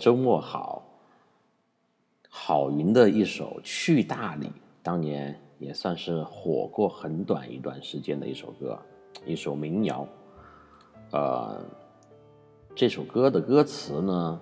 [0.00, 0.82] 周末好。
[2.30, 4.46] 郝云的一首《去大理》，
[4.82, 8.78] 当年也算是火过很短一段时间的一首歌，
[9.26, 10.06] 一首民谣。
[11.10, 11.60] 呃，
[12.74, 14.40] 这首歌的歌词呢，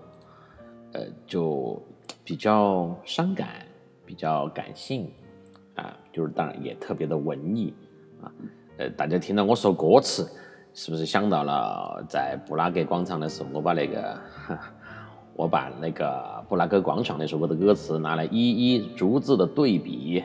[0.92, 1.82] 呃，就
[2.22, 3.66] 比较伤感，
[4.06, 5.10] 比较感性
[5.74, 7.74] 啊，就是当然也特别的文艺
[8.22, 8.30] 啊。
[8.76, 10.30] 呃，大家听到我说歌词，
[10.72, 14.20] 是不是想到了在布拉格广场的时候，我把那个。
[15.38, 20.24] 我把那个布拉格广场那首歌的歌词拿来一一逐字的对比，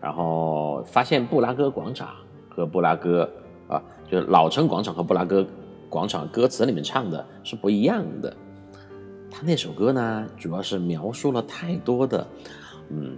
[0.00, 2.08] 然后发现布拉格广场
[2.48, 3.30] 和布拉格
[3.68, 5.46] 啊，就是老城广场和布拉格
[5.88, 8.36] 广场歌词里面唱的是不一样的。
[9.30, 12.26] 他那首歌呢，主要是描述了太多的
[12.88, 13.16] 嗯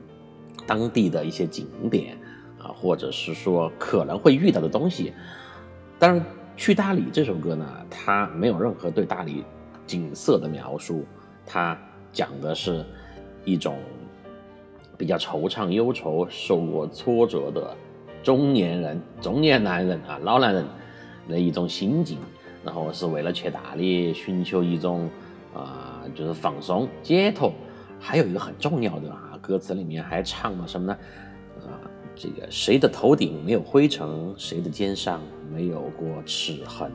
[0.67, 2.19] 当地的一些景点
[2.61, 5.15] 啊，或者是说可能会遇到的东西。
[5.99, 6.23] 但是
[6.55, 9.43] 去大理这首歌呢，它没有任何对大理。
[9.87, 11.05] 景色的描述，
[11.47, 11.79] 它
[12.13, 12.85] 讲的是
[13.45, 13.77] 一种
[14.97, 17.77] 比较惆怅忧愁、受过挫折的
[18.23, 20.65] 中年人、中年男人啊，老男人
[21.29, 22.19] 的一种心境。
[22.65, 25.11] 然后是为了去大理寻求一种
[25.53, 27.53] 啊，就是放松、解脱。
[27.99, 30.99] 还有一个很重要的啊，歌词里面还唱了什么呢？
[31.67, 31.83] 啊，
[32.15, 35.21] 这个谁的头顶没有灰尘，谁的肩上
[35.53, 36.93] 没有过齿痕，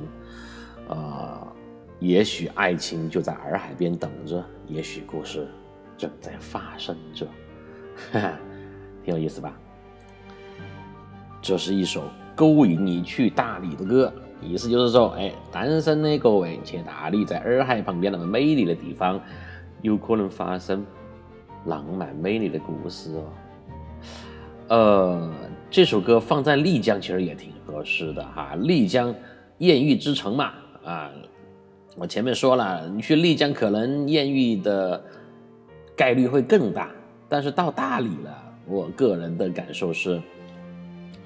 [0.88, 1.52] 啊。
[2.00, 5.48] 也许爱情就在洱海边等着，也许故事
[5.98, 7.26] 正在发生着，
[8.12, 8.40] 哈哈，
[9.04, 9.58] 挺有意思吧？
[11.42, 12.04] 这是一首
[12.36, 19.20] 勾引你去大理的歌，意思就是说，哎，单身的各位去大理，在洱海旁边那么美丽的地方，
[19.82, 20.86] 有可能发生
[21.66, 23.24] 浪漫美丽的故事哦。
[24.68, 25.34] 呃，
[25.72, 29.16] 这首歌放在丽江其实也挺合适的哈，丽江
[29.58, 30.54] 艳遇之城嘛，
[30.86, 31.10] 啊。
[32.00, 35.04] 我前面说了，你去丽江可能艳遇的
[35.96, 36.92] 概率会更大，
[37.28, 40.22] 但是到大理了，我个人的感受是，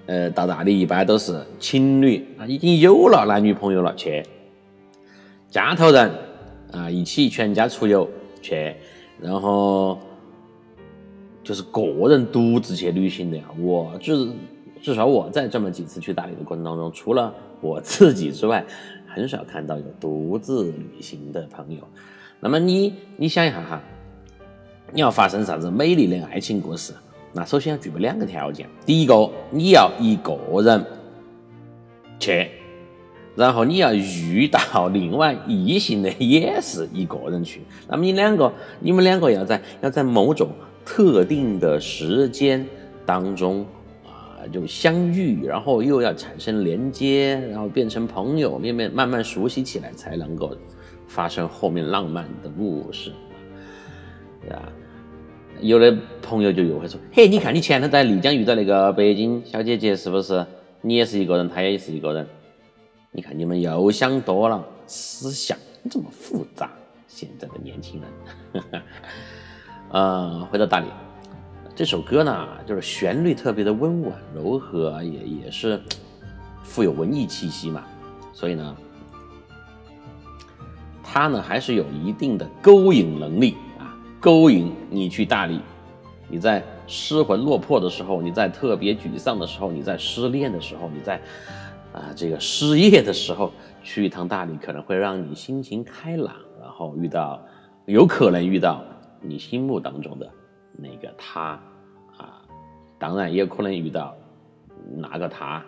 [0.06, 4.24] 呃，到大理一般都是情侣啊，已经有了男女朋友了去，
[5.50, 6.10] 家头人
[6.72, 8.10] 啊一起全家出游
[8.42, 8.74] 去，
[9.20, 10.00] 然后
[11.44, 13.44] 就是个人独自去旅行的呀。
[13.60, 14.30] 我至
[14.82, 18.66] 至少我在这么几次去大理的过程当中，除了我自己之外。
[19.14, 21.82] 很少看到有独自旅行的朋友。
[22.40, 23.82] 那么你你想一下哈，
[24.92, 26.94] 你要发生啥子美丽的爱情故事？
[27.34, 30.86] 那首先要具备两个条件：第一个，你要一个人
[32.20, 32.48] 去；
[33.36, 37.62] 然后你要遇到另外异性的也是一个人去。
[37.88, 40.50] 那么你两个，你们两个要在要在某种
[40.84, 42.66] 特定的时间
[43.06, 43.66] 当中。
[44.48, 50.56] 就相遇，然后又要产生连接，然后变成朋友，慢慢慢慢熟悉起来，才能够
[51.08, 53.12] 发生后面浪漫的故事，
[54.42, 54.64] 对吧？
[55.60, 60.44] 有的朋友就又会说：“嘿，你看你前头在丽江遇到那个北京小姐姐，是不是？
[60.82, 62.26] 你也是一个人，她也是一个人。
[63.12, 65.56] 你看你们又想多了，思想
[65.90, 66.72] 这么复杂，
[67.08, 68.64] 现在的年轻人。
[69.92, 70.88] 呃，回到大理。”
[71.74, 75.82] 这首歌呢，就是旋律特别的温婉柔和，也也是
[76.64, 77.84] 富有文艺气息嘛。
[78.34, 78.76] 所以呢，
[81.02, 85.62] 它呢还是有一定的勾引能力啊，勾引你去大理。
[86.28, 91.20] 你在失魂落魄的时候，你在特别沮丧的时候，你在失恋的时候，你在
[91.94, 93.52] 啊这个失业的时候，
[93.84, 97.42] 去一趟大理可能会让你心情开朗，然后遇到
[97.86, 98.84] 有可能遇到
[99.22, 100.30] 你心目当中的
[100.82, 101.60] 那个他
[102.18, 102.42] 啊，
[102.98, 104.16] 当然也有可能遇到
[104.98, 105.64] 哪个他，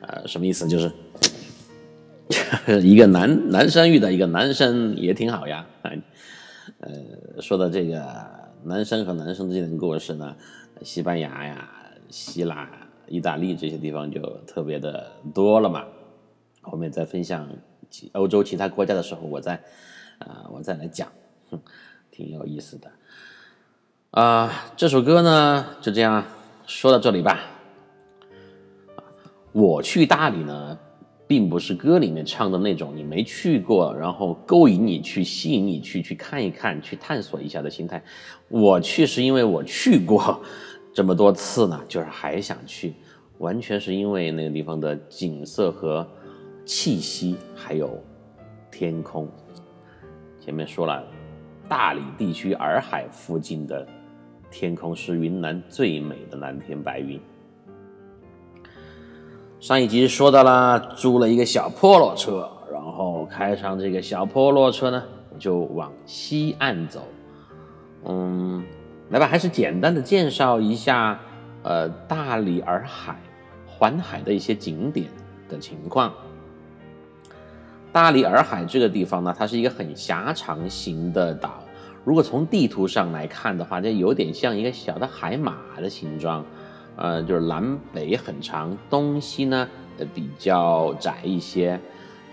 [0.00, 0.68] 呃，什么意思？
[0.68, 0.92] 就是
[2.82, 5.66] 一个男男生遇到一个男生也挺好呀，
[6.78, 8.40] 呃，说到这个。
[8.64, 10.36] 男生和男生之间的故事呢，
[10.82, 11.68] 西班牙呀、
[12.10, 12.70] 希腊、
[13.08, 15.84] 意大利这些地方就特别的多了嘛。
[16.60, 17.48] 后面再分享
[18.12, 19.60] 欧洲其他国家的时候，我再
[20.20, 21.10] 啊，我再来讲，
[22.12, 22.88] 挺有意思的。
[24.12, 26.22] 啊，这首歌呢就这样
[26.66, 27.40] 说到这里吧。
[29.52, 30.78] 我去大理呢。
[31.24, 38.02] 并不是歌里面唱的那种你没去过，然后勾引你去、吸引你去、去看一看、去探索一下的心态。
[38.48, 40.38] 我去是因为我去过
[40.92, 42.92] 这么多次呢，就是还想去，
[43.38, 46.06] 完全是因为那个地方的景色和
[46.66, 47.98] 气息，还有
[48.70, 49.26] 天空。
[50.38, 51.02] 前面说了，
[51.66, 53.88] 大理地区洱海附近的
[54.52, 57.18] 天空是云南最美的蓝天白云。
[59.58, 65.02] 上一集说到了，租了一个小破落车，然后开上这个小破落车呢，
[65.38, 67.08] 就往西岸走。
[68.04, 68.62] 嗯，
[69.08, 71.18] 来吧，还是简单的介绍一下，
[71.62, 73.18] 呃，大理洱海
[73.66, 75.08] 环海的一些景点
[75.48, 76.12] 的情况。
[77.92, 81.62] 大理洱海这个地方呢，它是一个很狭长型的岛，
[82.04, 86.44] 如果从地图上来看的话，这有点像一个小的海马的形状。
[86.94, 89.66] 呃，就是南北很长，东西呢
[90.12, 91.80] 比较窄一些。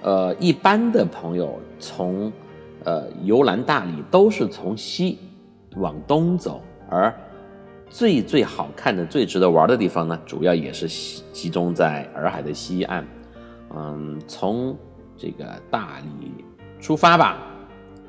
[0.02, 2.30] 呃，一般的朋友从
[2.84, 5.18] 呃游览大理都是从西
[5.78, 7.14] 往东走，而
[7.90, 10.90] 最最好看的、最值得玩的地方呢，主要也是
[11.32, 13.08] 集中在洱海的西岸。
[13.74, 14.78] 嗯，从
[15.16, 16.44] 这个大理
[16.82, 17.38] 出发吧，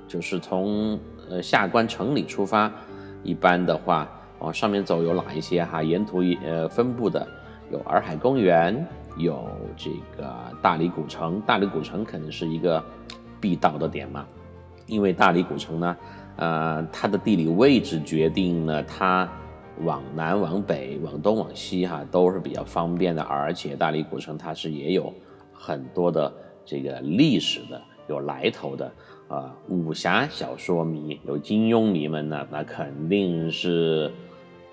[0.09, 0.99] 就是从
[1.31, 2.71] 呃下关城里出发，
[3.23, 4.09] 一般的话。
[4.41, 5.83] 往上面走有哪一些哈？
[5.83, 7.29] 沿途呃分布的
[7.71, 8.87] 有洱海公园，
[9.19, 9.47] 有
[9.77, 11.39] 这个大理古城。
[11.43, 12.83] 大理古城肯定是一个
[13.39, 14.25] 必到的点嘛，
[14.87, 15.97] 因为大理古城呢，
[16.37, 19.29] 呃，它的地理位置决定了它
[19.83, 23.23] 往南、往北、往东、往西哈都是比较方便的。
[23.23, 25.13] 而且大理古城它是也有
[25.53, 26.33] 很多的
[26.65, 27.79] 这个历史的、
[28.09, 28.91] 有来头的。
[29.31, 34.13] 啊，武侠小说迷有金庸迷们呢，那肯定是。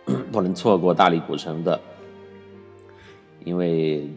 [0.32, 1.78] 不能错过大理古城的，
[3.44, 4.10] 因为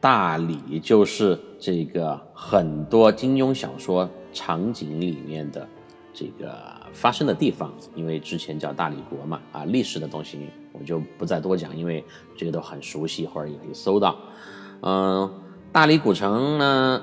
[0.00, 5.68] 大理就是这个很多金庸小说场景里面的
[6.14, 6.54] 这个
[6.94, 7.70] 发生的地方。
[7.94, 10.38] 因为之前叫大理国嘛，啊，历史的东西
[10.72, 12.02] 我就不再多讲，因为
[12.34, 14.16] 这个都很熟悉，或者也可以搜到。
[14.80, 15.30] 嗯，
[15.70, 17.02] 大理古城呢，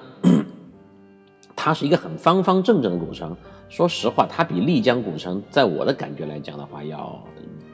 [1.62, 3.36] 它是一个很方方正正的古城。
[3.68, 7.22] 说实话，它比丽江古城，在我的感觉来讲的话，要。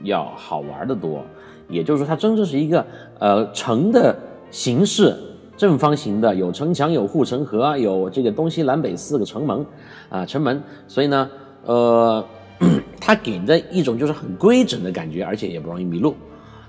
[0.04, 1.24] 要好玩的多，
[1.68, 2.86] 也就是说，它真正是一个
[3.18, 4.16] 呃城的
[4.52, 5.16] 形式，
[5.58, 9.66] 正方形的，有城墙，有护城河，有这个东西南北四个城门，
[10.10, 11.28] 啊城门，所以呢，
[11.64, 12.24] 呃，
[13.02, 16.14] 它给的一种就是很规整的感觉，而且也不容易迷路。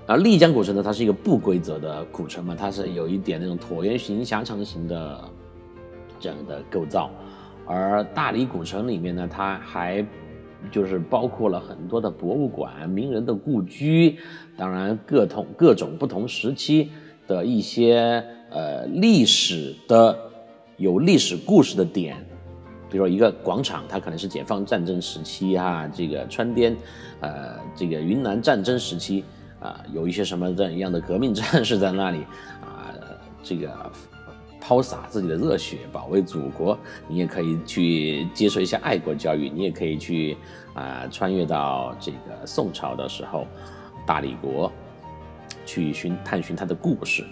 [0.07, 5.21] 而丽江古城呢，它是一个不规则的古城嘛，它是有一点那种椭圆形、狭长形的
[6.19, 7.09] 这样的构造，
[7.65, 10.05] 而大理古城里面呢，它还。
[10.71, 14.17] 就是包括了很多的博物馆、名人的故居，
[14.57, 16.89] 当然各同各种不同时期
[17.27, 20.17] 的一些呃历史的
[20.77, 22.17] 有历史故事的点，
[22.89, 26.75] 比如说一个广场，它可能是解放战争时期哈，这个川滇
[27.19, 29.23] 呃这个云南战争时期
[29.59, 32.23] 啊，有一些什么这样的革命战士在那里
[32.61, 32.91] 啊，
[33.43, 33.71] 这个。
[34.59, 36.77] 抛洒自己的热血，保卫祖国。
[37.07, 40.35] 你也可以去接受一下爱国教育，你也可以去
[40.73, 43.45] 啊，穿越到这个宋朝的时候，
[44.05, 44.71] 大理国
[45.65, 47.23] 去寻探寻它的故事。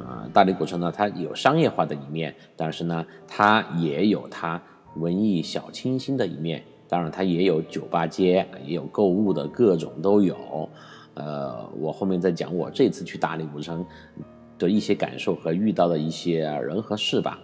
[0.00, 4.60] 啊，大理古城呢，它有商业化的一面，但是呢，它也有它
[4.96, 6.62] 文艺小清新的一面。
[6.88, 10.68] 当然，它也有酒吧街，也有购物的各种都有。
[11.14, 13.84] 呃，我后面再讲我这次去大理古城。
[14.58, 17.38] 的一些感受和遇到的一些人和事吧。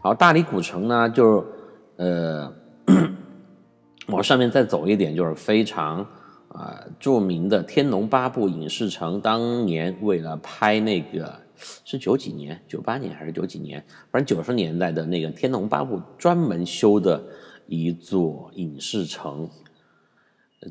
[0.00, 1.44] 好，大理古城呢，就
[1.96, 2.52] 呃
[4.08, 6.06] 往上面再走一点，就是非常
[6.48, 9.20] 啊著名的《天龙八部》影视城。
[9.20, 11.34] 当年为了拍那个
[11.84, 13.82] 是九几年，九八年还是九几年？
[14.10, 17.22] 反正九十年代的那个《天龙八部》专门修的
[17.66, 19.48] 一座影视城。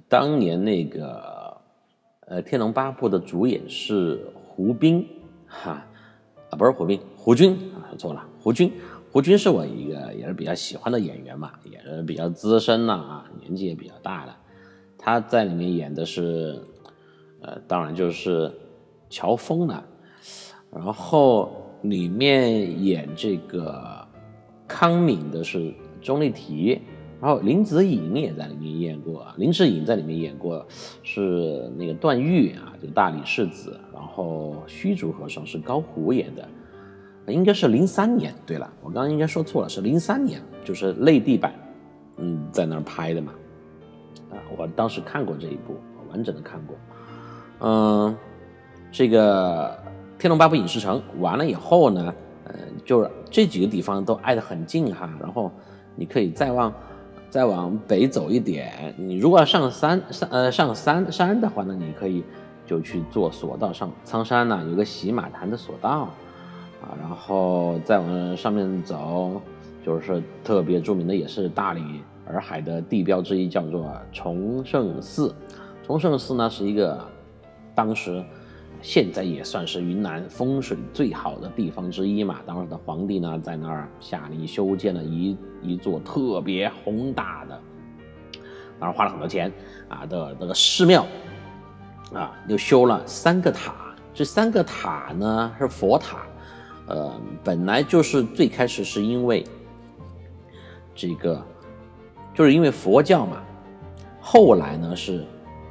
[0.08, 1.58] 当年那个
[2.28, 5.08] 呃，《天龙八部》的主演是胡兵，
[5.54, 5.86] 哈
[6.50, 8.72] 啊，不是胡兵，胡军啊，错了，胡军。
[9.12, 14.36] 胡军是我一个也是比较喜欢的演员嘛，也是比较资深了啊，年纪也比较大了。
[14.98, 16.60] 他在里面演的是，
[17.42, 18.52] 呃，当然就是
[19.10, 19.86] 乔峰了。
[20.72, 21.52] 然后
[21.84, 24.08] 里面演这个
[24.68, 26.82] 康敏的是钟丽缇，
[27.24, 30.68] 然后林子颖也在里面演过，林志颖在里面演过
[31.03, 33.80] 是那个段誉啊，就大理世子。
[33.94, 36.46] 然后虚竹和尚是高虎演的。
[37.32, 41.53] 应该是零三年，对了，我刚刚应该说错了，是零三年，就是内地版，
[42.18, 43.32] 嗯，在那儿拍的嘛，
[44.30, 45.77] 啊，我当时看过这一部，
[46.12, 46.75] 完整的看过，
[47.62, 48.13] 嗯，
[48.92, 49.70] 这个
[50.20, 52.13] 《天龙八部》影视城完了以后呢，
[52.44, 52.53] 呃，
[52.84, 55.50] 就是这几个地方都挨得很近哈，然后
[55.96, 56.74] 你可以再往
[57.34, 62.24] 再往北走一点，你如果要上山上呃上山山的话呢，你可以
[62.63, 66.08] 就去坐索道上苍山呢，有个洗马潭的索道。
[66.80, 69.42] 啊，然后再往上面走，
[69.84, 75.34] 就是特别著名的，也是大理洱海的地标之一，叫做崇圣寺。
[75.84, 77.04] 崇圣寺呢是一个
[77.74, 78.24] 当时
[78.84, 82.42] 现在也算是云南风水最好的地方之一嘛。
[82.46, 87.60] 当时的皇帝呢在那儿下令修建了一一座特别宏大的，
[88.78, 89.50] 当然花了很多钱
[89.88, 91.08] 啊的那个寺庙
[92.13, 93.74] 啊，又修了三个塔。
[94.13, 96.18] 这三个塔呢是佛塔。
[96.86, 99.46] 呃，本来就是最开始是因为
[100.94, 101.42] 这个，
[102.34, 103.42] 就是因为佛教嘛。
[104.20, 105.25] 后来呢，是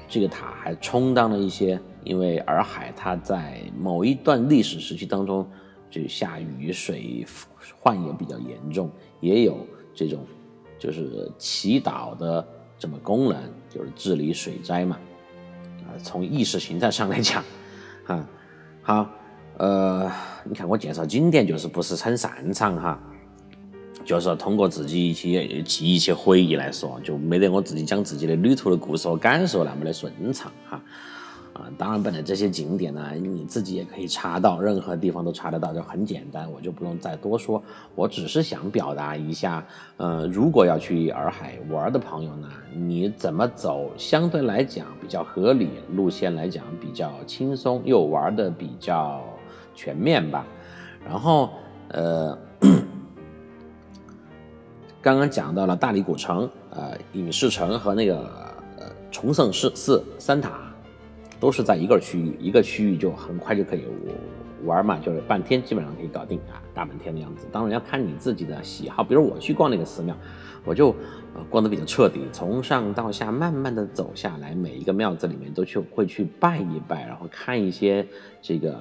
[0.09, 5.49] 这个塔还充当了一些，因为洱海它在某一段历史时期当中，
[5.91, 7.27] 就下雨水
[7.81, 8.91] 患也比较严重，
[9.21, 10.25] 也有这种
[10.79, 12.47] 就是祈祷的
[12.79, 13.37] 这么功能，
[13.69, 14.99] 就是治理水灾嘛。
[15.83, 17.43] 啊，从意识形态上来讲，
[18.07, 18.29] 啊，
[18.83, 19.11] 好。
[19.59, 20.11] 呃，
[20.45, 22.99] 你看我介绍景点就是不是很擅长哈，
[24.03, 30.83] 就是通过自己一些记、一些回忆来说，就没得我自己讲自己的旅途的故事和感受那么的顺畅哈。
[31.55, 37.63] 啊，当然，本来这些景点呢，你自己也可以查到，任何地方都查得到，就很简单，我就不用再多说。
[37.95, 39.65] 我只是想表达一下，
[39.97, 49.23] 呃，如果要去洱海玩的朋友呢，你怎么走相对来讲比较合理，路线来讲比较轻松，又玩的比较。
[49.75, 50.45] 全面吧，
[51.03, 51.49] 然后
[51.89, 52.37] 呃，
[55.01, 58.19] 刚刚讲到了大理古城、呃影视城和那个
[58.79, 60.62] 呃崇圣寺寺三塔，
[61.43, 63.83] 都是在一个区域，一个区域就很快就可以
[64.65, 67.49] 玩嘛，就是半天基本上可以搞定啊，大半天的样子。
[67.51, 70.17] 当然要看你自己的喜好，比如我去逛那个寺庙，
[70.65, 70.95] 我就
[71.35, 78.07] 呃逛得比较彻底，从上到下慢慢的走下来，每一个庙子里面都去会去拜一拜，然后看一些
[78.41, 78.79] 这个。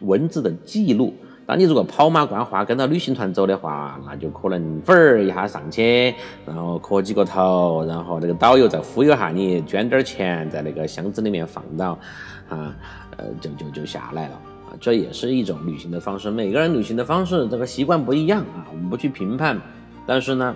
[0.00, 1.14] 文字的记录，
[1.46, 6.14] 当你如果跑马观花跟着旅行团走的话，那就可能粉儿一下上去，
[6.46, 11.98] 然后磕几个头，然后那个导游再忽悠下你，捐点钱在那个箱子里面放到，
[12.48, 12.74] 啊，
[13.16, 14.34] 呃，就就就下来了
[14.66, 16.30] 啊，这也是一种旅行的方式。
[16.30, 19.60] 每个人旅行的方式这个习惯不一样啊，我们不去评判，
[20.06, 20.54] 但是呢，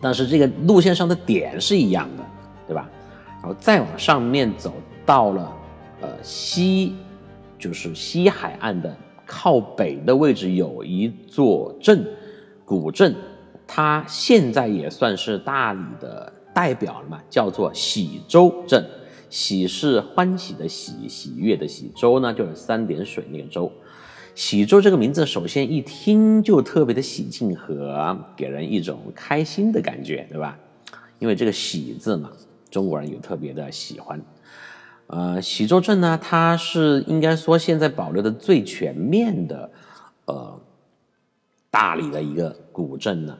[0.00, 2.24] 但是这个路线上的点是一样的，
[2.66, 2.88] 对吧？
[3.40, 4.74] 然后再往上面走
[5.06, 5.52] 到了
[6.02, 6.94] 呃西。
[7.56, 8.94] 就是西海岸的
[9.26, 12.06] 靠北的位置有一座镇，
[12.64, 13.14] 古镇，
[13.66, 18.84] 它现在也算是大理的代表了嘛，叫做喜洲镇。
[19.30, 23.72] 喜是欢喜的喜，喜悦的喜，洲呢就是三点水那个洲。
[24.36, 30.56] 喜洲这个名字，首先一听就特别的喜庆和给人一种开心的感觉，对吧？
[31.18, 32.30] 因为这个喜字嘛，
[32.70, 34.20] 中国人有特别的喜欢。
[35.06, 39.70] 呃，喜洲镇呢，它是应该说现在保留的最全面的，
[40.24, 40.58] 呃，
[41.70, 43.36] 大理的一个古镇呢，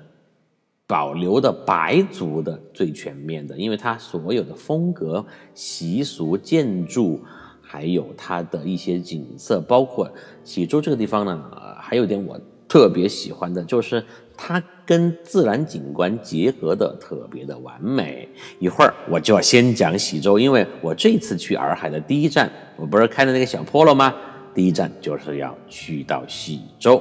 [0.86, 7.22] 保留的白族的最全面的，因为它所有的风格、习俗、建筑，
[7.62, 10.10] 还有它的一些景色，包括
[10.44, 14.04] 喜洲这个地方呢，还有点我特别喜欢的就是。
[14.36, 18.28] 它跟自然景观结合的特别的完美。
[18.58, 24.12] 一会儿我就要先讲喜洲，因为我这次去洱海的第一站，我不是开的那个小坡了吗？
[24.52, 27.00] 第一站就是要去到喜洲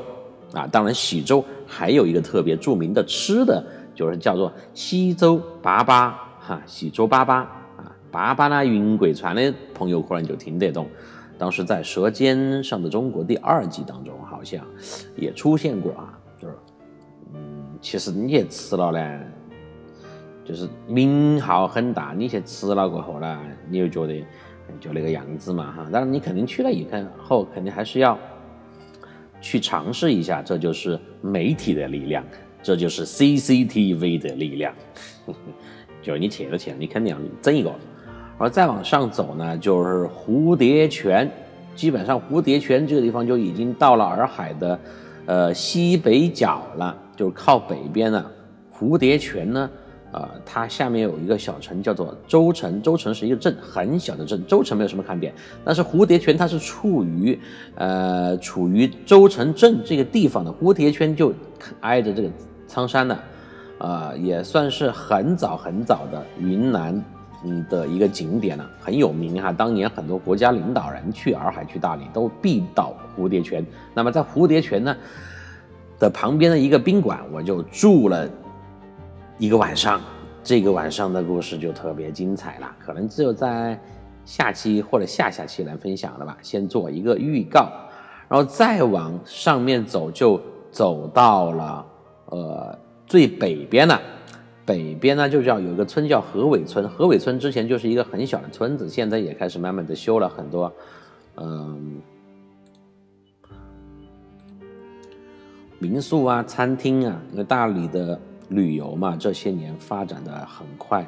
[0.54, 0.68] 啊。
[0.68, 3.66] 当然，喜洲还有一个特别著名的吃的，
[3.96, 6.62] 就是叫做西洲粑粑哈。
[6.68, 10.88] 喜洲粑粑啊，粑粑呢，云贵川的朋友可能就听得懂。
[11.38, 14.66] 当时在《舌尖上的中国》第二季当中，好像
[15.16, 16.54] 也出现过啊，就是
[17.34, 17.40] 嗯，
[17.82, 19.20] 其实你也吃了呢，
[20.46, 24.24] 就是名号很大，你去吃了过后呢，你又觉得
[24.80, 25.90] 就那个样子嘛哈。
[25.92, 26.88] 当然你肯定去了以
[27.18, 28.18] 后，肯定还是要
[29.42, 32.24] 去尝试一下，这就是媒体的力量，
[32.62, 34.74] 这就是 CCTV 的力量。
[36.02, 37.74] 就你去了去了，你肯定要整一个。
[38.38, 41.30] 而再往上走呢，就是蝴蝶泉，
[41.76, 44.80] 基本上蝴蝶泉这个地方就已经到了洱海的，
[45.26, 48.30] 呃西北角了，就是靠北边了。
[48.76, 49.70] 蝴蝶泉呢，
[50.12, 55.34] 呃，它下面有一个小城叫做周城，周城是一个镇，很小的镇，周城没有什么看点。
[55.64, 57.40] 但是蝴蝶泉它是处于，
[57.76, 61.32] 呃，处于周城镇这个地方的，蝴蝶泉就
[61.82, 62.30] 挨着这个
[62.68, 63.18] 苍山呢，
[63.78, 67.02] 呃，也算是很早很早的云南。
[67.44, 69.52] 嗯的一个景点呢，很有名哈。
[69.52, 73.66] 当年很多国家领导人去洱海、去大理都必到蝴蝶泉。
[73.94, 74.96] 那么在蝴蝶泉呢
[76.00, 78.30] 的旁边的一个宾馆，我就住了
[79.38, 80.02] 一个晚上。
[80.44, 83.80] 这个晚上的故事就特别精彩了，可能只有在
[84.26, 86.38] 下期或者下下期来分享了吧。
[86.42, 87.72] 先做一个预告，
[88.28, 91.86] 然后再往上面走，就走到了
[92.26, 94.02] 呃最北边了。
[94.66, 96.88] 北边呢，就叫有一个村叫河尾村。
[96.88, 100.72] 河尾村之前就是一个很小的村子，现在也开始慢慢的修了很多，
[101.36, 102.02] 嗯，
[105.80, 107.22] 民宿啊、餐厅啊。
[107.34, 108.18] 因为大理的
[108.48, 111.06] 旅游嘛，这些年发展的很快，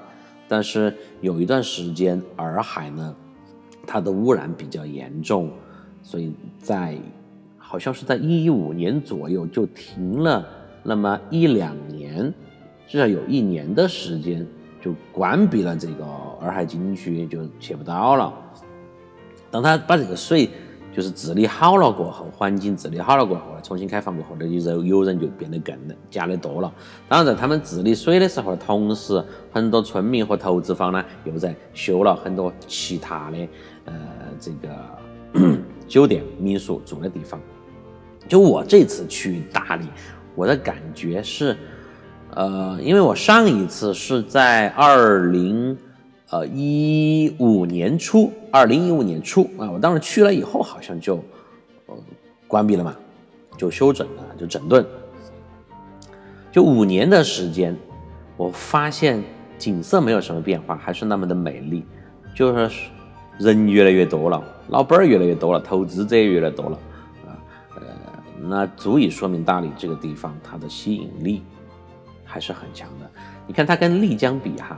[0.49, 3.15] 但是有一段时间洱海呢，
[3.87, 5.49] 它的污染比较严重，
[6.03, 6.97] 所以在
[7.57, 10.45] 好像是在一五年左右就停了
[10.83, 12.33] 那么一两年。
[12.87, 14.45] 至少有一年的时间
[14.81, 16.05] 就关闭了这个
[16.41, 18.33] 洱海景区，就去不到了。
[19.49, 20.49] 当他把这个水
[20.93, 25.75] 就是治理好了过后，环境治理好了过后，重新开放过后，那有有人就变得更
[26.09, 26.71] 加的多了。
[27.07, 33.37] 当然，在他们治理水的时候，同时很多村民和投资方呢，又在修了很多其他的
[33.85, 33.93] 呃
[34.39, 35.57] 这个
[35.87, 37.39] 酒店、民宿住的地方。
[38.27, 39.85] 就我这次去大理，
[40.35, 41.57] 我的感觉是。
[42.35, 45.77] 呃，因为我上一次是在二零
[46.29, 51.15] 呃一五年初，二零一五年初啊，我当时去了以后，好像就
[51.85, 51.95] 呃
[52.45, 52.93] 关闭了嘛，
[53.57, 54.85] 就休整了，就整顿。
[56.51, 57.73] 就五年的时间，
[58.35, 59.23] 我发现
[59.57, 61.85] 景色没有什么变化，还是那么的美丽，
[62.35, 62.89] 就是
[63.37, 66.77] 人越来越多了，老板儿越来越多了，投资者也越来越多了
[67.25, 67.39] 啊，
[67.75, 67.81] 呃，
[68.41, 71.41] 那足以说明大理这个地方它的吸引力。
[72.35, 73.09] 还是很强的。
[73.47, 74.77] 你看它跟丽江比哈，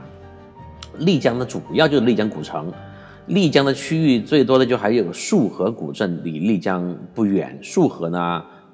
[0.98, 2.72] 丽江的主要就是丽江古城，
[3.26, 7.58] 丽江的区域最多的就还有束河古镇，离丽江不远。
[7.60, 8.20] 束河呢，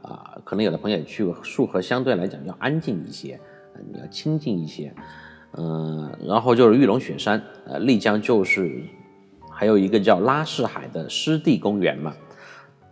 [0.03, 3.40] 啊，可能有的朋友也去过，束河相对来讲要安静一些，
[3.90, 4.94] 你要清静一些。
[5.57, 8.83] 嗯，然后就是玉龙雪山，呃，丽江就是
[9.51, 12.12] 还有一个叫拉市海的湿地公园嘛。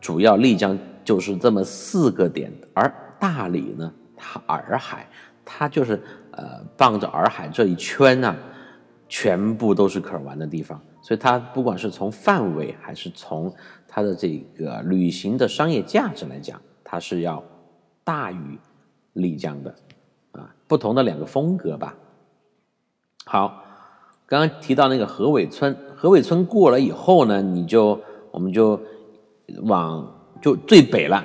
[0.00, 5.06] 主要丽江就是这么四个点，而大理呢，它洱海。
[5.44, 6.00] 它就是
[6.30, 8.34] 呃，傍着洱海这一圈呢，
[9.08, 13.52] 全部都是可玩的地方，所以它不管是从范围还是从
[13.86, 17.42] 它的这个旅行的商业价值来讲，它是要
[18.02, 18.58] 大于
[19.12, 19.74] 丽江的
[20.32, 21.94] 啊，不同的两个风格吧。
[23.24, 23.62] 好，
[24.26, 28.00] 刚刚提到那个河尾村，河尾村过了以后呢，你就
[28.30, 28.80] 我们就
[29.64, 31.22] 往就最北了。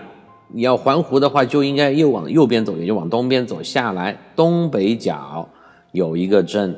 [0.50, 4.18] 你要环湖的话，就应该又往右边走，也就往东边走下来。
[4.36, 5.48] 东北角
[5.92, 6.76] 有一个镇，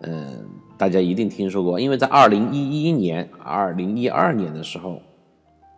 [0.00, 0.44] 嗯，
[0.76, 5.00] 大家一定听说过，因为在二零一一年、二零一二年的时候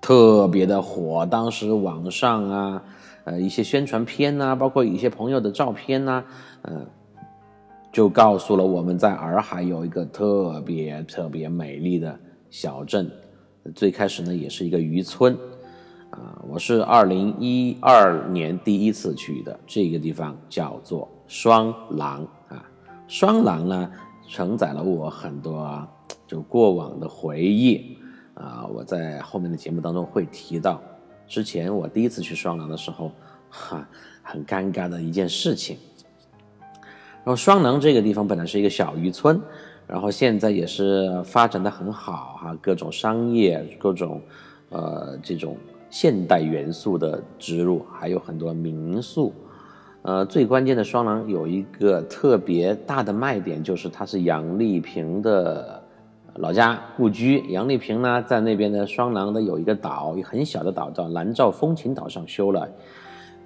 [0.01, 1.27] 特别的火。
[1.27, 2.83] 当时网上啊，
[3.25, 6.25] 呃，一些宣传片呐，包括一些朋友的照片呐，
[6.63, 6.87] 嗯，
[7.93, 13.11] 就告诉了我们在洱海有一个特别特别美丽的小镇。
[13.75, 15.37] 最开始呢，也是一个渔村。
[16.15, 22.65] 啊，我是二零一二年第一次去的这个地方，叫做双廊啊。
[23.09, 23.91] 双廊呢，
[24.29, 25.89] 承载了我很多啊
[26.25, 27.99] 就过往的回忆
[28.35, 28.65] 啊。
[28.73, 30.81] 我在后面的节目当中会提到，
[31.27, 33.11] 之前我第一次去双廊的时候，
[33.51, 33.89] 哈，
[34.23, 35.77] 很尴尬的一件事情。
[37.25, 39.41] 然后双廊这个地方本来是一个小渔村，
[39.89, 44.23] 然后现在也是发展的很好哈，各种商业，各种
[44.69, 45.57] 呃这种。
[45.95, 49.33] 现代元素的植入，还有很多民宿，
[50.03, 55.81] 呃，最关键的双廊有一个特别大的卖点，就是它是杨丽萍的
[56.35, 62.69] 老家故居，杨丽萍呢在那边的双廊的有一个岛，很小的岛叫南诏风情岛上修了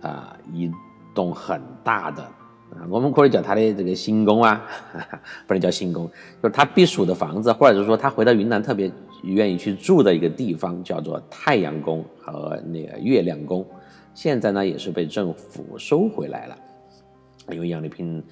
[0.00, 0.72] 啊一
[1.14, 4.64] 栋很大的啊，我们可以叫他的这个行宫啊，
[5.46, 6.10] 不能叫行宫，
[6.42, 8.90] 就是他避暑的房子，或者是说他回到云南特别
[9.22, 13.66] 愿意去住的一个地方，叫做太阳宫和那个月亮宫。
[14.14, 16.56] 现在呢也是被政府收回来了，
[17.50, 18.22] 因为杨丽萍。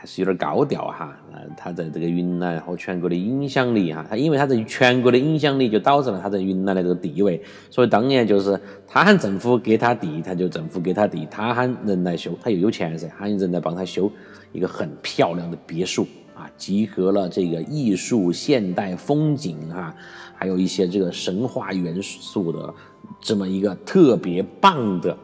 [0.00, 7.42] 还是有点高调哈，呃，她在这个云南和全国的影响力哈，她因为她在全国的影响力，就导致了她在云南的这个地位。
[7.68, 14.08] 所以当年就是他喊政府给他地，他就政府给他地；他喊人来修，他又有钱噻，喊人来帮他修
[14.52, 16.06] 一个很漂亮的别墅
[16.38, 19.92] 啊，集合了这个艺术、现代风景哈，
[20.36, 22.72] 还有一些这个神话元素的
[23.20, 25.16] 这么一个特别棒的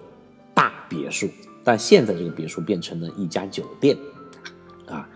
[0.52, 1.28] 大别墅。
[1.62, 3.96] 但现在这个别墅变成了一家酒店。
[4.86, 5.08] 啊，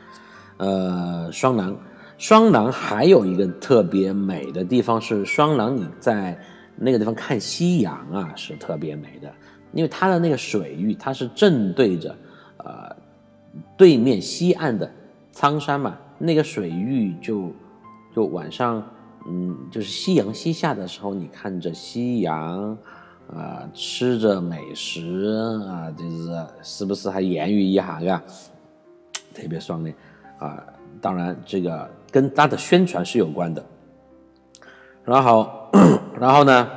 [0.56, 1.76] 呃，双廊，
[2.16, 6.38] 双廊还有一个特别美的地方是双廊，你在
[6.76, 9.30] 那个地方看夕阳啊，是特别美的，
[9.72, 12.16] 因为它的那个水域，它是正对着
[12.58, 12.96] 呃
[13.76, 14.90] 对面西岸的
[15.38, 17.52] 苍山嘛，那个水域就
[18.12, 18.84] 就晚上，
[19.28, 22.76] 嗯，就是夕阳西下的时候，你看着夕阳，
[23.32, 28.20] 啊，吃着美食啊，就是是不是还言语一下，嘎？
[29.32, 29.92] 特别爽的
[30.40, 30.60] 啊！
[31.00, 33.64] 当然，这个跟它的宣传是有关的。
[35.04, 35.48] 然后，
[36.18, 36.68] 然后呢，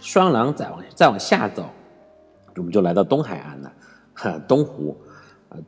[0.00, 1.68] 双廊再往再往下走，
[2.54, 3.72] 我们就来到东海岸了，
[4.46, 4.96] 东湖。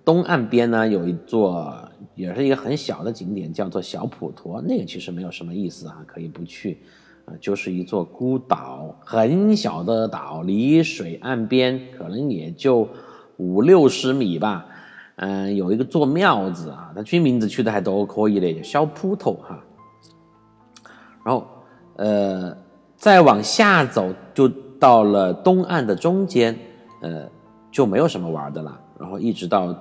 [0.02, 1.76] 东岸边呢有一座，
[2.14, 4.60] 也是一个很小的景点，叫做小普陀。
[4.62, 6.78] 那个其实没有什么意思啊，可以不去
[7.24, 12.88] 啊，就是一座孤岛，很小的岛，离水岸边可能也就
[13.36, 14.66] 五六十米吧。
[15.16, 19.64] 嗯，有一个座庙子啊，它取名字取的还都可以的，叫小铺头哈。
[21.24, 21.46] 然后，
[21.96, 22.56] 呃，
[22.96, 24.48] 再往下走就
[24.78, 26.58] 到了东岸的中间，
[27.00, 27.28] 呃，
[27.70, 28.80] 就没有什么玩的了。
[28.98, 29.72] 然后一直到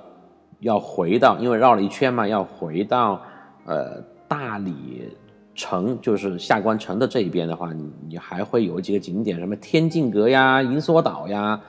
[0.64, 3.20] 要回到，因为绕了一圈嘛，要回到
[3.66, 5.08] 呃大理
[5.54, 11.60] 城，就是下关城的这一边的话，你你还会有几个景点，什么天境阁呀、银梭岛呀，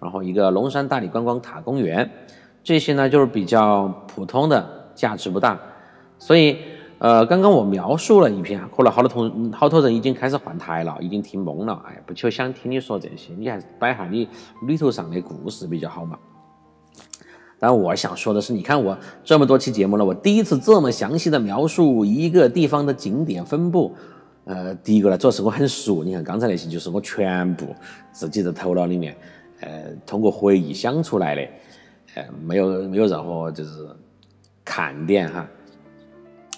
[0.00, 2.10] 然后一个龙山大理观光塔公园。
[2.64, 5.58] 这些呢就是比较普通的，价值不大，
[6.18, 6.56] 所以
[6.98, 14.26] 呃，刚刚我描述了一篇，可能好多同好多人已经开始换台了，已经听懵了，哎，不就想听你说这些，你还是摆下你
[14.66, 16.18] 旅途上的故事比较好嘛。
[17.58, 23.94] 但我想说的是，你看我这么多期节目了，我第一次这么详细的描述一个地方的景点分布，
[24.44, 27.66] 呃，第一个呢，主要是我很熟，你看刚才那些就是我全部
[28.12, 29.16] 自己的头脑里面，
[29.60, 31.42] 呃，通过回忆想出来的。
[32.14, 33.86] 呃没有没有任何就是
[34.64, 35.46] 看点哈，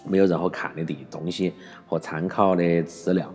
[0.06, 1.52] 没有任何看的地东西
[1.86, 3.30] 和参考的资料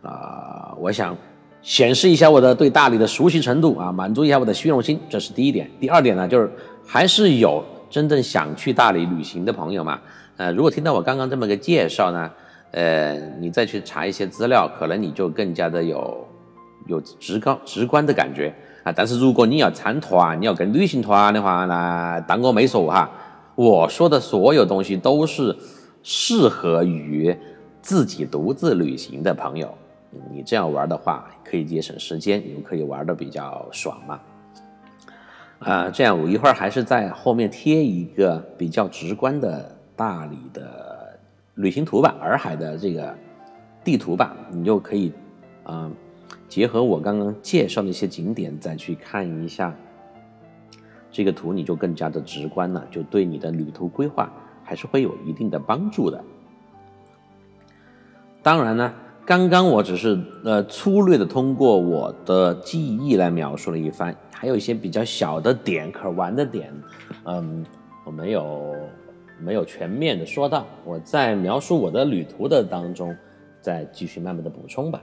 [0.00, 1.14] 啊，我想
[1.60, 5.68] 显示一下我的对大理的熟悉程度啊，满足一下我的虚荣心，这是第一点。
[5.80, 6.48] 第二点呢，就是
[6.86, 10.00] 还是有真正想去大理旅行的朋友嘛，
[10.36, 12.30] 呃，如果听到我刚刚这么个介绍呢，
[12.70, 16.26] 呃，你再去查一些资料，可能你就更加的有
[16.86, 18.54] 有直高直观的感觉。
[18.84, 23.10] 啊，但是如果你要参团，你要跟旅行团的话，那当我没说哈。
[23.56, 25.56] 我说的所有东西都是
[26.02, 27.34] 适合于
[27.80, 29.72] 自己独自旅行的朋友。
[30.30, 34.20] 你这样玩的话，可以节省时间，你们可以玩的比较爽嘛。
[35.58, 41.18] 啊，这样我一会儿还是在后面贴一个比较直观的大理的
[41.54, 43.14] 旅行图吧，洱海的这个
[43.82, 45.12] 地图吧，你就可以，
[45.64, 45.94] 嗯。
[46.48, 49.74] 结合我刚刚介绍的一些景点，再去看一下
[51.10, 56.22] 这个图，你就更加的直观了，就对你的旅途规划还是会有一定的帮助的。
[58.42, 58.94] 当然呢，
[59.26, 66.72] 刚刚我只是呃粗略的通过我的记忆来描述了一番，还有一些比较小的点可玩的点，
[67.24, 67.66] 嗯，
[68.04, 68.76] 我没有
[69.40, 73.12] 没有全面的说到，我在描述我的旅途的当中，
[73.60, 75.02] 再继续慢慢的补充吧。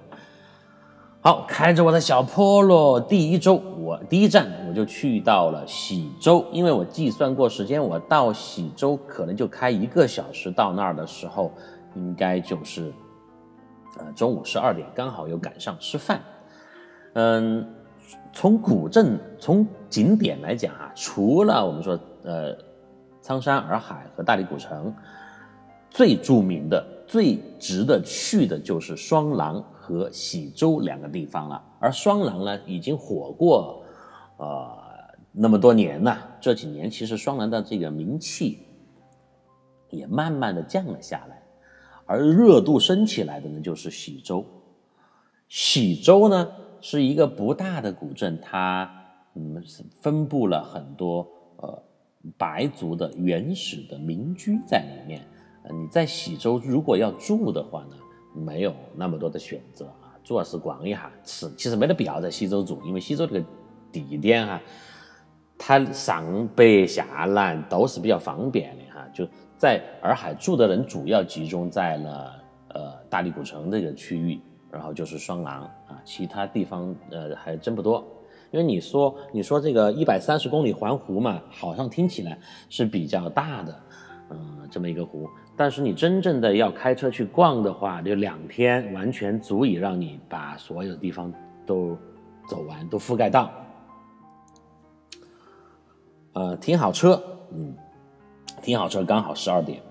[1.19, 11.51] 好，开着我的小 Polo，，第一周我第一站我就去到了喜洲，因为我计算过时间，我到喜洲可能就开一个小时，到那儿的时候
[11.93, 12.89] 应该就是
[13.97, 16.21] 呃中午十二点，刚好又赶上吃饭。
[17.13, 17.67] 嗯，
[18.31, 22.55] 从古镇从景点来讲啊，除了我们说呃
[23.21, 24.93] 苍山洱海和大理古城，
[25.89, 29.63] 最著名的、最值得去的就是双廊。
[29.85, 33.83] 和喜洲两个地方了，而双廊呢已经火过，
[34.37, 34.77] 呃
[35.33, 36.17] 那么多年了。
[36.39, 38.65] 这几年其实双廊的这个名气
[39.89, 41.42] 也慢慢的降了下来，
[42.05, 44.45] 而热度升起来的呢，就是喜洲。
[45.47, 48.89] 喜洲呢是一个不大的古镇，它
[49.35, 49.63] 嗯
[50.01, 51.83] 分布了很多呃
[52.37, 55.21] 白族的原始的民居在里面。
[55.63, 57.95] 呃，你在喜洲如果要住的话呢，
[58.33, 63.45] 没有那么多的选择啊，主要是逛一下吃，其实没得必要在喜洲住，因为喜洲这个
[63.91, 64.61] 地点哈，
[65.57, 69.25] 它上北下南都是比较方便的哈，就
[69.63, 72.33] 在洱海住的人主要集中在了
[72.73, 74.37] 呃大理古城这个区域，
[74.69, 78.05] 然后就是双廊啊，其他地方呃还真不多，
[78.51, 83.79] 因为你说你说这个一百三十公里环湖嘛，好像听起来是比较大的，
[84.31, 85.29] 嗯，这么一个湖。
[85.55, 91.31] 但是你真正的要开车去逛的话，就两天完全足以让你把所有的地方
[91.65, 91.97] 都
[92.49, 93.49] 走完，都覆盖到。
[96.33, 97.23] 呃，停好车，
[97.53, 97.73] 嗯，
[98.63, 99.81] 停好车，刚好十二点，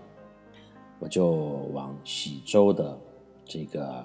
[0.99, 1.31] 我就
[1.75, 2.99] 往喜洲的
[3.45, 4.03] 这个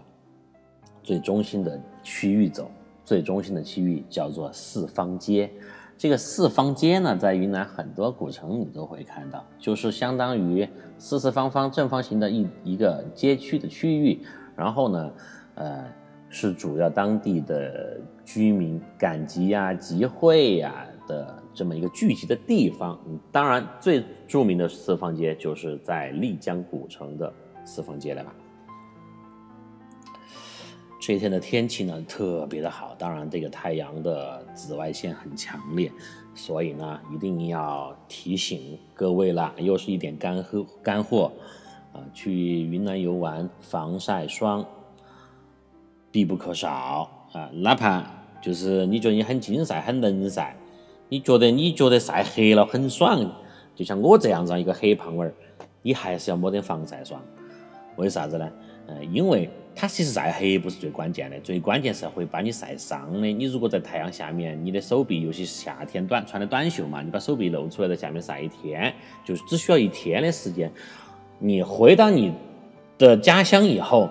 [1.01, 2.69] 最中心的区域走。
[3.05, 5.49] 最中心的区域叫做四方街。
[5.97, 14.19] 这个四方街呢，在云南很多古城你都会看到，就是相当于四四方方正方形的一一个街区的区域，
[14.57, 15.11] 然后呢，
[15.55, 15.85] 呃，
[16.27, 22.99] 是主要当地的居民赶集呀、集会呀的这么一个聚集的地方。
[23.31, 27.33] 当然，最著名的四方街就是在丽江古城的
[27.65, 28.31] 四方街了吧。
[31.01, 35.91] 这一天的天气呢特别的好，当然这个太阳的紫外线很强烈，
[36.35, 41.31] 所以呢一定要提醒各位啦，又是一点干货干货
[41.93, 42.03] 啊！
[42.13, 44.63] 去云南游玩，防晒霜
[46.11, 47.49] 必不可少啊！
[47.53, 48.05] 哪怕
[48.41, 50.57] 就是你觉得你很精晒、很能晒，
[51.09, 53.29] 你觉得你觉得晒黑了很爽，
[53.75, 55.33] 就像我这样子一个黑胖娃儿，
[55.81, 57.21] 你还是要抹点防晒霜。
[57.95, 58.49] 为啥子呢？
[58.87, 63.27] 呃，因为它其实晒黑不是最关键的，最关键是会把你晒伤的。
[63.27, 68.93] 你如果在太阳下面，你的手臂，尤其是夏天短穿的短袖嘛，你把手臂露出来在下面晒一天，
[69.25, 70.71] 就是只需要一天的时间。
[71.39, 72.33] 你回到你
[72.97, 74.09] 的家乡以后，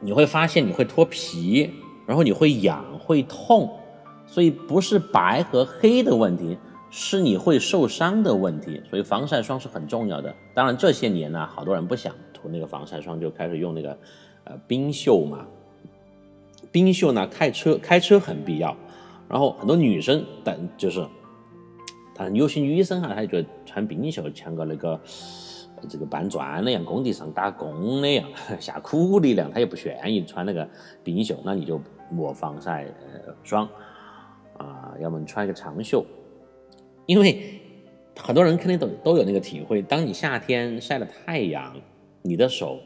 [0.00, 1.70] 你会发现你会脱皮，
[2.06, 3.70] 然后你会痒会痛，
[4.26, 6.58] 所以不是白和黑的问题，
[6.90, 8.82] 是你会受伤的问题。
[8.88, 10.34] 所以防晒霜是很重要的。
[10.52, 12.48] 当然这些年呢，好多人不想涂。
[12.48, 13.98] 那个防晒霜就开始用那个，
[14.44, 15.46] 呃，冰袖嘛。
[16.70, 18.76] 冰袖呢，开车开车很必要。
[19.28, 21.04] 然后很多女生，但就是，
[22.14, 25.00] 她有些女生哈，她就觉得穿冰袖像个那个
[25.88, 28.28] 这个搬砖那样，工地上打工那样，
[28.60, 30.68] 下苦力量，她也不愿意穿那个
[31.02, 31.36] 冰袖。
[31.44, 33.68] 那你就抹防晒呃霜
[34.58, 36.04] 啊，要么你穿一个长袖，
[37.06, 37.38] 因为
[38.16, 41.76] 很多人肯定都都有那个体会，当你夏天晒了太阳。
[42.28, 42.80] 你的手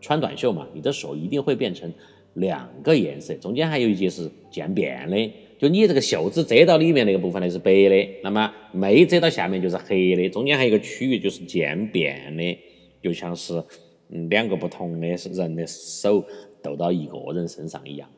[0.00, 1.92] 穿短袖嘛，你的手一定会变成
[2.32, 5.32] 两个颜色，中间还有一节是渐变的。
[5.58, 12.58] 就你这个袖子遮到里面那个部分呢是白的，那么没遮到下面就是黑的，中间还有一个区域就是渐变的，
[13.02, 13.62] 就像是
[14.08, 16.24] 嗯两个不同的人的手
[16.62, 18.08] 斗到一个人身上一样。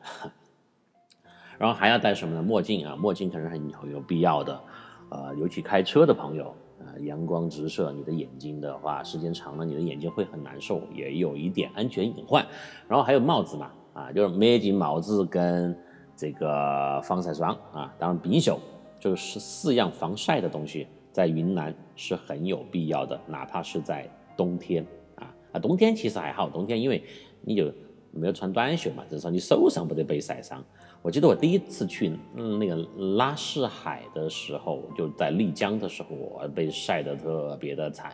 [1.57, 2.41] 然后还要戴什么呢？
[2.41, 4.61] 墨镜啊，墨镜可能很有必要的，
[5.09, 6.53] 呃，尤其开车的朋友。
[6.79, 12.45] 啊，阳光直射你的眼睛的话，时间长了，你的眼睛会很难受，也有一点安全隐患。
[12.87, 15.75] 然后还有帽子嘛，啊，就是墨镜、帽子跟
[16.15, 18.59] 这个防晒霜啊，当然冰袖，
[18.99, 27.03] 就是四样防晒的东西，在云南是很有必要的，哪怕是在冬天啊啊，冬天其实还好，冬天因为
[27.41, 27.73] 你就
[28.11, 30.63] 没有穿短袖嘛，至少你手上不得被晒伤。
[31.07, 32.75] 我记得我第一次去嗯那个
[33.15, 38.11] 拉市海的时候，就在丽江的时候，我被晒得特别的惨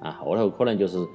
[0.00, 0.12] 啊。
[0.12, 1.06] 后头可能就是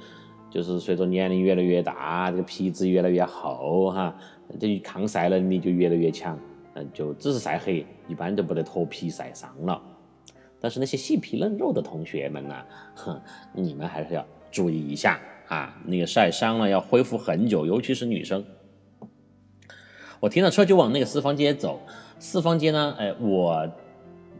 [0.51, 4.15] 就是随着年龄越来越大，这个皮质越来越厚哈，
[4.59, 6.37] 这抗晒能力就越来越强，
[6.75, 9.81] 嗯，就只是晒黑，一般就不得脱皮晒伤了。
[10.61, 12.55] 但是那些细皮嫩肉的同学们呢，
[12.93, 13.19] 哼，
[13.53, 18.45] 你们还是要注意一下啊，那个晒伤了要恢复很久，尤其是女生。
[20.19, 21.79] 我停了车就往那个四方街走，
[22.19, 23.69] 四方街呢，哎，我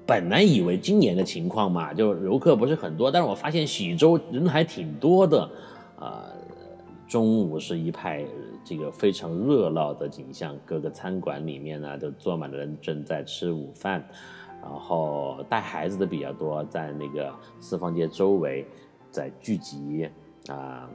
[0.05, 5.49] 本来以为今年的情况嘛，就游客不是很多，但是我发现喜洲人还挺多的，
[5.99, 6.23] 啊，
[7.07, 8.25] 中午是一派
[8.63, 14.03] 这个非常热闹的景象，各个餐馆里面呢都坐满了人正在吃午饭，
[14.61, 18.65] 然后带孩子的比较多，在那个四方街周围
[19.11, 20.09] 在聚集
[20.47, 20.89] 啊。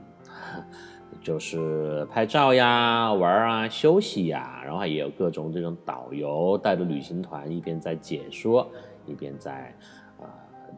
[1.20, 8.68] 就是拍照呀、玩啊、休息呀，然后也有各种这种导游带着旅行团，一边在解说，
[9.06, 9.74] 一边在
[10.20, 10.26] 啊，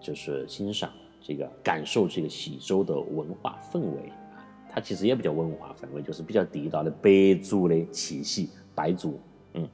[0.00, 9.18] 就是欣赏这个、感受这个喜洲的文化氛围啊，它其实也比较文化氛围，就是比较地道的白族的气息，白族。
[9.54, 9.68] 嗯，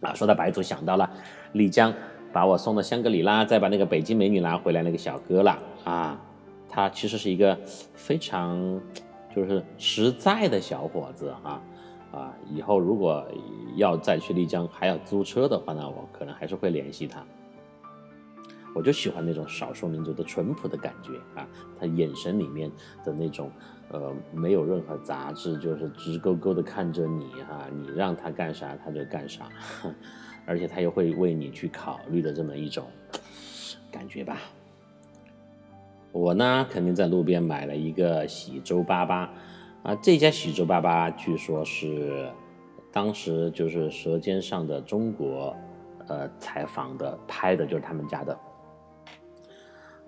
[0.00, 1.08] 啊，说到白族，想到了
[1.52, 1.94] 丽江
[2.32, 6.20] 把我送到香格里拉，再把那个北京美女拿回来那个小哥了啊，
[6.68, 7.56] 他其实是一个
[7.94, 8.80] 非常
[9.34, 11.60] 就是实在的小伙子啊
[12.12, 13.26] 啊，以后如果
[13.76, 17.24] 要再去丽江还要租车的话呢，我可能还是会联系他。
[18.74, 21.46] 我就喜欢那种少数民族的淳朴的感觉啊，
[21.78, 22.70] 他眼神里面
[23.04, 23.50] 的那种，
[23.88, 29.48] 呃，没有任何杂质，就是直勾勾的看着你哈，你让他干啥他就干啥，
[30.44, 32.84] 而且他又会为你去考虑的这么一种
[33.92, 34.38] 感觉吧。
[36.14, 39.28] 我呢，肯定在路边买了一个喜洲粑粑
[39.82, 42.30] 啊，这家喜洲粑粑据说是
[42.92, 45.50] 当时就是《舌尖上的中国》
[46.06, 48.38] 呃采访的拍的，就是他们家的。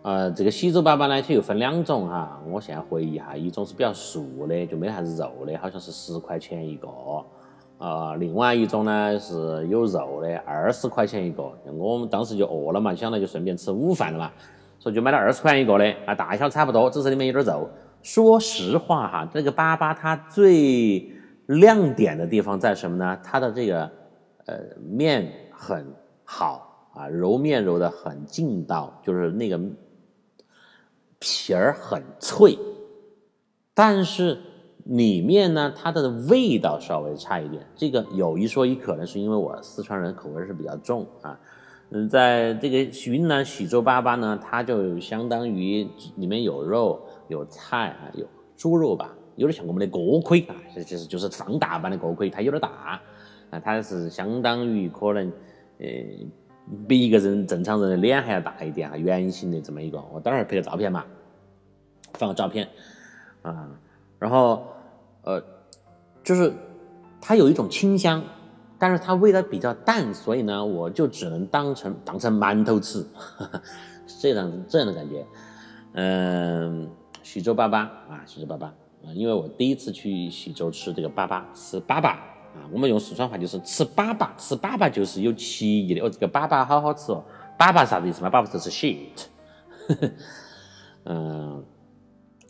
[0.02, 2.40] 呃，这个喜洲粑粑呢，它又分两种哈。
[2.48, 6.88] 我现在回忆哈，一种是比较素的，就没啥子肉的，好像是十块钱一个。
[7.78, 11.52] 啊，另外一种呢是有肉的，二十块钱一个。
[11.76, 14.32] 我们当时就饿了嘛，想来就顺便吃午饭了嘛，
[14.90, 15.84] 就买了二十块钱一个的。
[16.06, 17.68] 啊，大小差不多，只是里面有点肉。
[18.02, 21.12] 说实话哈，这个粑粑它最
[21.46, 23.18] 亮点的地方在什么呢？
[23.22, 23.90] 它的这个
[24.46, 25.86] 呃面很
[26.24, 29.60] 好啊，揉面揉的很劲道，就是那个。
[31.18, 32.58] 皮儿很脆，
[33.72, 34.38] 但是
[34.84, 37.66] 里面呢，它的味道稍微差一点。
[37.74, 41.40] 这个有一说一，可能是因为我四川人口味是比较重啊。
[41.90, 42.78] 嗯，在这个
[43.10, 53.00] 云南喜洲粑粑呢，它就相当于里面有肉、有菜啊，有猪肉吧，有点像我们的锅盔啊，其实就是放大版的锅盔，它有点大
[53.50, 55.32] 啊，它是相当于可能
[55.78, 55.86] 呃。
[56.88, 61.04] 比一个人正常人的脸还要大一点啊，圆形的这么一个，我等会儿拍个照片嘛，
[62.14, 62.68] 放个照片
[63.42, 63.70] 啊，
[64.18, 64.66] 然后
[65.22, 65.40] 呃，
[66.24, 66.52] 就是
[67.20, 68.20] 它有一种清香，
[68.78, 73.06] 但是它味道比较淡，所以呢，我就只能当成当成馒头吃，
[74.20, 75.26] 这样这样的感觉。
[75.92, 76.88] 嗯，
[77.22, 78.74] 徐州粑粑啊，徐州粑粑啊，
[79.14, 82.16] 因为我第一次去徐州吃这个粑粑，吃粑粑。
[82.56, 86.08] 啊，我们用四川话就是吃粑粑，吃粑粑就是有歧义的哦。
[86.08, 87.22] 这个粑粑好好吃哦，
[87.58, 88.30] 粑粑啥子意思嘛？
[88.30, 89.26] 粑粑就是 shit。
[91.04, 91.62] 嗯，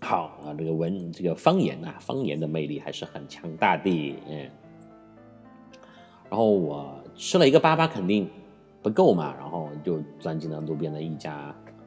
[0.00, 4.16] 好啊，这个文这个方言啊，方言的魅力还是很强大的。
[4.28, 4.48] 嗯，
[6.28, 8.28] 然后我吃了一个粑粑，肯定
[8.82, 11.34] 不够嘛，然后就钻进了路边的一家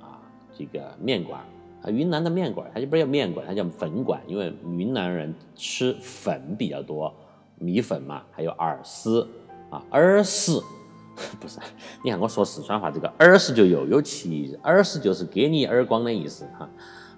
[0.01, 0.21] 啊
[0.57, 1.41] 这个面馆
[1.83, 7.13] 啊，云南的面馆，它就不叫面馆，它叫粉馆，因为云南人吃粉比较多。
[7.61, 9.27] 米粉嘛，还有饵丝
[9.69, 10.63] 啊，饵丝
[11.41, 11.59] 不是？
[12.01, 16.69] 你看我说四川话，这个饵丝就又有歧义饵丝就是给你耳光的意思哈，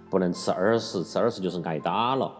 [0.10, 2.32] 不能吃饵丝，吃饵丝就是挨打了。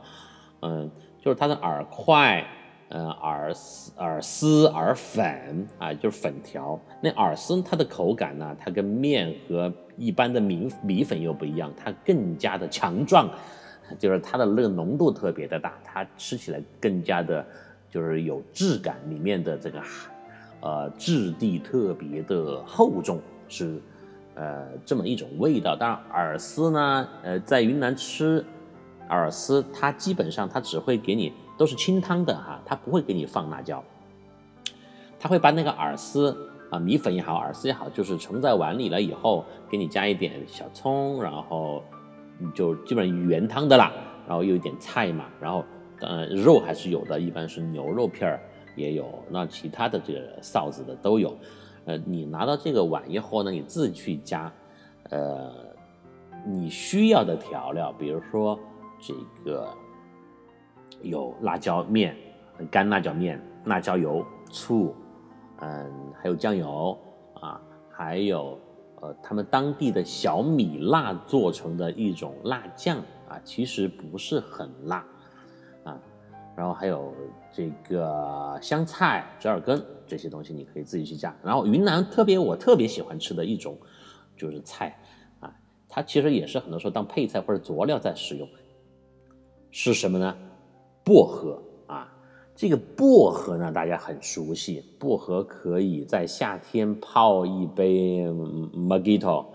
[0.62, 0.90] 嗯，
[1.22, 2.44] 就是它的饵块，
[2.92, 6.80] 呃，饵丝、饵丝、饵粉啊，就是粉条。
[7.02, 13.30] 那饵丝它的口感呢，它跟面和一般的米米粉又不一样，它更加的强壮，
[13.98, 17.46] 就是它的那个浓度特别的大，它吃起来更加的。
[17.94, 19.82] 就是有质感，里面的这个，
[20.62, 23.82] 呃，质地特别的厚重，是，
[24.34, 25.76] 呃，这么一种味道。
[25.76, 28.46] 当然，饵丝呢，呃，在云南吃
[29.10, 33.84] 饵丝，它基本上它只会给你都是清汤的哈，它不会给你放辣椒，
[35.20, 36.36] 它会把那个饵丝
[36.72, 41.84] 啊，米粉也好，饵丝也好，就是盛在碗里了以后，给你加一点小葱，然后
[42.56, 43.92] 就基本上原汤的啦，
[44.28, 45.64] 然后又一点菜嘛，然后。
[46.04, 48.42] 呃，肉还是有的，一般是牛肉片儿
[48.76, 51.38] 也有，那其他的这个臊子的都有。
[51.86, 54.52] 呃，你拿到这个碗以后呢，你自己去加，
[55.12, 55.54] 呃，
[56.44, 58.60] 你需要的调料，比如说
[59.00, 59.14] 这
[59.46, 59.72] 个
[61.02, 62.16] 有辣椒面、
[62.70, 64.96] 干辣椒面、辣椒油、醋，
[65.60, 65.92] 嗯，
[66.22, 66.98] 还有酱油
[67.34, 68.60] 啊，还有
[69.02, 72.98] 呃他们当地的小米辣做成的一种辣酱
[73.28, 75.06] 啊，其实不是很辣
[75.84, 76.00] 啊。
[76.56, 77.14] 然后还有
[77.52, 81.36] 这个香菜、折耳根这些东西，你可以自己去加。
[81.42, 83.78] 然后云南特别我特别喜欢吃的一种
[84.36, 85.00] 就是菜
[85.40, 85.52] 啊，
[85.88, 88.48] 它其实也是很多时候当配菜或者佐料在使用，
[89.72, 90.36] 是什么呢？
[91.04, 92.14] 薄荷啊，
[92.56, 99.48] 这个薄荷呢大家很熟悉，薄荷可以在夏天泡一杯 Mojito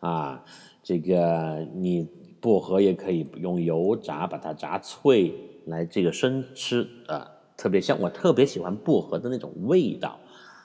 [0.00, 0.44] 啊，
[0.82, 2.08] 这个你
[2.40, 5.34] 薄荷也可以用油炸，把它炸脆。
[5.66, 10.18] 来这个生吃啊，特别香，我特别喜欢薄荷的那种味道，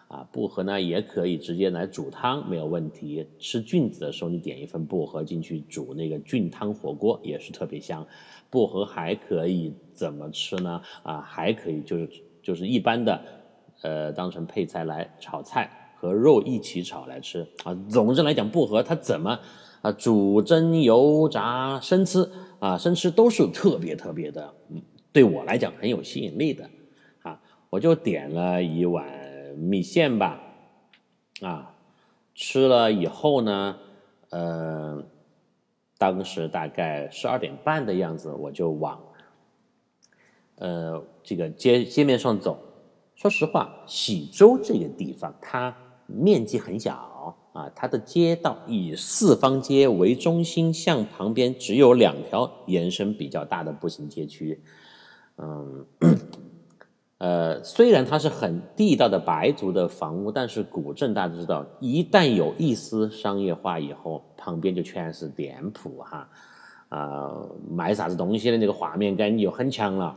[0.08, 3.28] 啊，薄荷呢也可以直接来煮汤，没有问题。
[3.38, 8.08] 吃菌子的时候，你点一份薄荷进去煮那个菌汤火锅也是特别香。
[8.54, 10.80] 薄荷还可以怎么吃呢？
[11.02, 12.08] 啊，还可以就是
[12.40, 13.20] 就是一般的，
[13.82, 17.76] 呃，当成配菜来炒菜，和肉一起炒来吃啊。
[17.90, 19.40] 总之来讲，薄荷它怎么
[19.82, 22.30] 啊煮、蒸、油炸、生吃
[22.60, 24.80] 啊，生吃都是特别特别的，嗯，
[25.12, 26.70] 对我来讲很有吸引力的
[27.24, 27.42] 啊。
[27.72, 29.04] 我就点了一碗
[29.58, 30.40] 米线吧，
[31.42, 31.74] 啊，
[32.36, 33.78] 吃了以后呢，
[34.30, 35.04] 呃。
[35.98, 39.02] 当时大概十二点半的样子，我就往
[40.58, 42.60] 呃这个街街面上走。
[43.16, 45.76] 说实话，喜洲这个地方它
[46.08, 54.62] 面积很小啊，它的街道以四方街为中心，向旁边只有两条延伸比较大的步行街区，
[55.38, 55.86] 嗯。
[57.24, 66.30] 呃，虽然它是很地道的白族的房屋，但是古镇大家知道，一旦有一丝商业化以后，旁边就全是店铺哈，
[66.90, 67.32] 啊，
[67.72, 70.14] 卖啥子东西的那个画面感就很强了，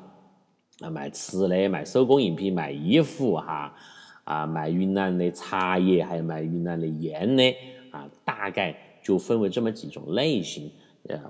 [0.80, 3.72] 啊，卖吃的，卖手工艺品，卖衣服哈，
[4.24, 7.54] 啊，卖云南的茶叶，还有卖云南的烟的，
[7.92, 10.72] 啊，大概就分为这么几种类型。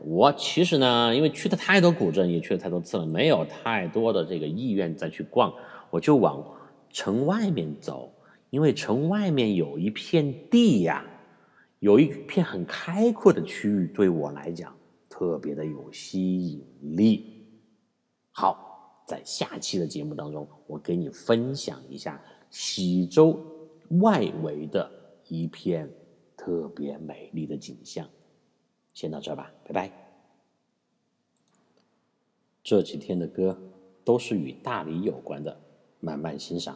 [0.04, 5.52] 我其实呢，因为去的太多古镇，也去了太多次了，没有太多的这个意愿再去逛，
[5.90, 6.42] 我就往
[6.90, 8.10] 城外面走，
[8.50, 11.04] 因为城外面有一片地呀，
[11.80, 14.74] 有一片很开阔的区域，对我来讲
[15.10, 16.64] 特别的有吸引
[16.96, 17.46] 力。
[18.30, 22.18] 好，在下期的节目当中，我给你分享一下
[22.50, 23.38] 喜洲
[24.00, 24.90] 外围的
[25.28, 25.90] 一片
[26.36, 28.08] 特别美丽的景象。
[28.96, 29.92] 先到这吧，拜拜。
[32.62, 33.60] 这几天的歌
[34.02, 35.60] 都是与大理有关的，
[36.00, 36.74] 慢慢欣赏。